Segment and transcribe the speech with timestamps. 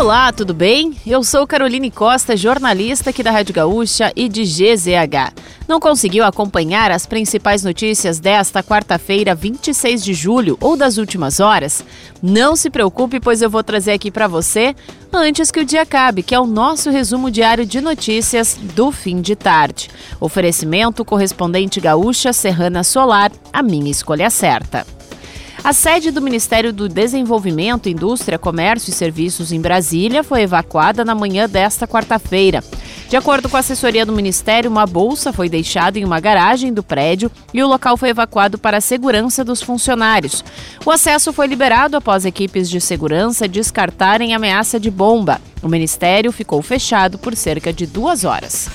[0.00, 0.96] Olá, tudo bem?
[1.06, 5.34] Eu sou Caroline Costa, jornalista aqui da Rádio Gaúcha e de GZH.
[5.68, 11.84] Não conseguiu acompanhar as principais notícias desta quarta-feira, 26 de julho ou das últimas horas?
[12.22, 14.74] Não se preocupe, pois eu vou trazer aqui para você
[15.12, 19.20] antes que o dia acabe, que é o nosso resumo diário de notícias do fim
[19.20, 19.90] de tarde.
[20.18, 24.86] Oferecimento correspondente Gaúcha Serrana Solar, a minha escolha certa.
[25.62, 31.14] A sede do Ministério do Desenvolvimento, Indústria, Comércio e Serviços em Brasília foi evacuada na
[31.14, 32.64] manhã desta quarta-feira.
[33.10, 36.82] De acordo com a assessoria do Ministério, uma bolsa foi deixada em uma garagem do
[36.82, 40.42] prédio e o local foi evacuado para a segurança dos funcionários.
[40.86, 45.40] O acesso foi liberado após equipes de segurança descartarem ameaça de bomba.
[45.62, 48.70] O Ministério ficou fechado por cerca de duas horas.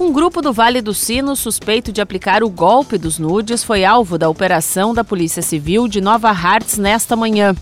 [0.00, 4.16] Um grupo do Vale do Sino suspeito de aplicar o golpe dos nudes foi alvo
[4.16, 7.52] da operação da Polícia Civil de Nova Hartz nesta manhã.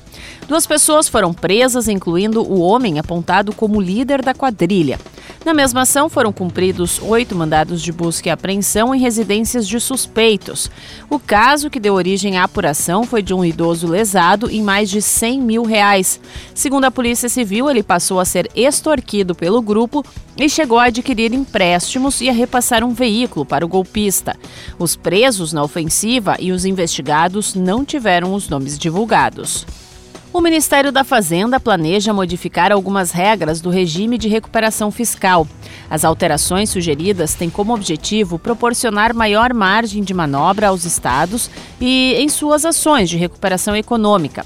[0.47, 5.01] Duas pessoas foram presas, incluindo o homem apontado como líder da quadrilha.
[5.47, 10.69] Na mesma ação, foram cumpridos oito mandados de busca e apreensão em residências de suspeitos.
[11.09, 15.01] O caso que deu origem à apuração foi de um idoso lesado em mais de
[15.01, 16.19] 100 mil reais.
[16.53, 20.05] Segundo a Polícia Civil, ele passou a ser extorquido pelo grupo
[20.37, 24.37] e chegou a adquirir empréstimos e a repassar um veículo para o golpista.
[24.81, 29.65] Os presos na ofensiva e os investigados não tiveram os nomes divulgados.
[30.37, 35.49] O Ministério da Fazenda planeja modificar algumas regras do regime de recuperação fiscal.
[35.89, 42.29] As alterações sugeridas têm como objetivo proporcionar maior margem de manobra aos estados e em
[42.29, 44.45] suas ações de recuperação econômica.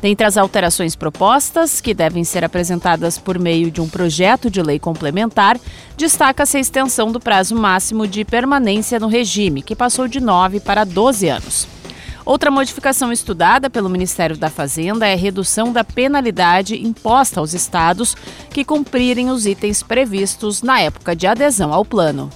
[0.00, 4.78] Dentre as alterações propostas, que devem ser apresentadas por meio de um projeto de lei
[4.78, 5.58] complementar,
[5.96, 10.84] destaca-se a extensão do prazo máximo de permanência no regime, que passou de 9 para
[10.84, 11.81] 12 anos.
[12.24, 18.16] Outra modificação estudada pelo Ministério da Fazenda é a redução da penalidade imposta aos estados
[18.50, 22.30] que cumprirem os itens previstos na época de adesão ao plano.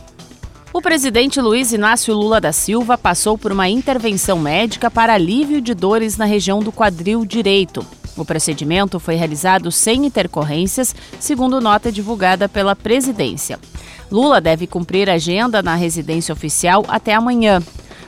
[0.73, 5.72] O presidente Luiz Inácio Lula da Silva passou por uma intervenção médica para alívio de
[5.72, 7.87] dores na região do quadril direito.
[8.16, 13.59] O procedimento foi realizado sem intercorrências, segundo nota divulgada pela presidência.
[14.10, 17.62] Lula deve cumprir agenda na residência oficial até amanhã.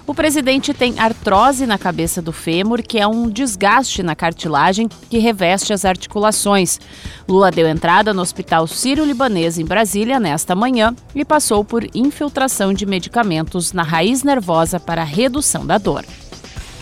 [0.08, 5.18] O presidente tem artrose na cabeça do fêmur, que é um desgaste na cartilagem que
[5.18, 6.80] reveste as articulações.
[7.28, 12.86] Lula deu entrada no Hospital Sírio-Libanês em Brasília nesta manhã e passou por infiltração de
[12.86, 16.06] medicamentos na raiz nervosa para redução da dor.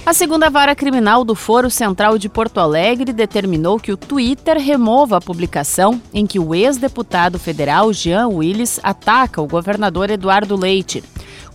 [0.06, 5.16] A segunda vara criminal do Foro Central de Porto Alegre determinou que o Twitter remova
[5.16, 11.02] a publicação em que o ex-deputado federal Jean Willis ataca o governador Eduardo Leite.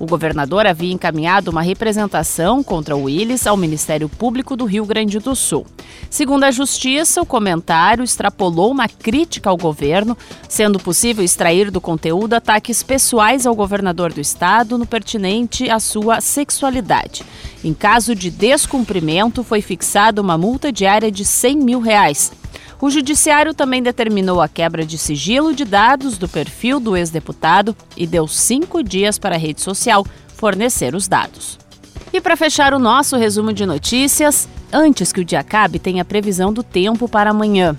[0.02, 5.20] O governador havia encaminhado uma representação contra o Willis ao Ministério Público do Rio Grande
[5.20, 5.64] do Sul.
[6.10, 10.18] Segundo a Justiça, o comentário extrapolou uma crítica ao governo,
[10.50, 16.20] sendo possível extrair do conteúdo ataques pessoais ao governador do estado no pertinente à sua
[16.20, 17.24] sexualidade.
[17.64, 22.32] Em caso de descumprimento, foi fixada uma multa diária de 100 mil reais.
[22.81, 28.08] O Judiciário também determinou a quebra de sigilo de dados do perfil do ex-deputado e
[28.08, 30.03] deu cinco dias para a rede social
[30.36, 31.59] fornecer os dados.
[32.12, 36.06] E para fechar o nosso resumo de notícias, antes que o dia acabe, tem a
[36.06, 37.78] previsão do tempo para amanhã.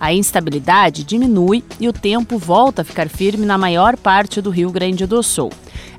[0.00, 4.70] A instabilidade diminui e o tempo volta a ficar firme na maior parte do Rio
[4.70, 5.52] Grande do Sul.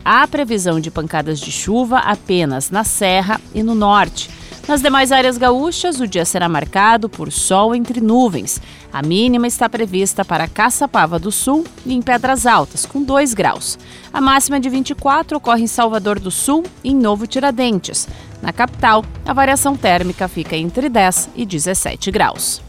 [0.04, 4.39] Há previsão de pancadas de chuva apenas na Serra e no Norte
[4.70, 8.62] nas demais áreas gaúchas, o dia será marcado por sol entre nuvens.
[8.94, 13.80] A mínima está prevista para Caçapava do Sul e em Pedras Altas, com 2 graus.
[14.14, 18.08] A máxima de 24 ocorre em Salvador do Sul e em Novo Tiradentes.
[18.44, 22.69] Na capital, a variação térmica fica entre 10 e 17 graus.